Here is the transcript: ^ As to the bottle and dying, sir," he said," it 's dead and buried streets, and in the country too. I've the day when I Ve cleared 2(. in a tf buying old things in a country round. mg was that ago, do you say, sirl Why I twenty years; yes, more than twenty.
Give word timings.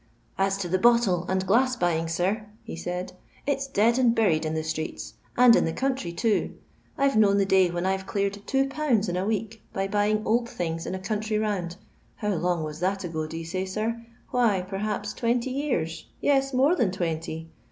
^ 0.01 0.03
As 0.35 0.57
to 0.57 0.67
the 0.67 0.79
bottle 0.79 1.27
and 1.29 1.45
dying, 1.47 2.07
sir," 2.07 2.47
he 2.63 2.75
said," 2.75 3.13
it 3.45 3.61
's 3.61 3.67
dead 3.67 3.99
and 3.99 4.15
buried 4.15 4.43
streets, 4.65 5.13
and 5.37 5.55
in 5.55 5.63
the 5.63 5.71
country 5.71 6.11
too. 6.11 6.55
I've 6.97 7.21
the 7.21 7.45
day 7.45 7.69
when 7.69 7.85
I 7.85 7.95
Ve 7.97 8.05
cleared 8.05 8.33
2(. 8.47 8.55
in 8.55 8.65
a 8.65 9.19
tf 9.47 9.91
buying 9.91 10.25
old 10.25 10.49
things 10.49 10.87
in 10.87 10.95
a 10.95 10.99
country 10.99 11.37
round. 11.37 11.75
mg 12.19 12.63
was 12.65 12.79
that 12.79 13.03
ago, 13.03 13.27
do 13.27 13.37
you 13.37 13.45
say, 13.45 13.63
sirl 13.65 13.97
Why 14.31 14.65
I 14.71 14.97
twenty 15.15 15.51
years; 15.51 16.07
yes, 16.19 16.51
more 16.51 16.75
than 16.75 16.89
twenty. 16.89 17.51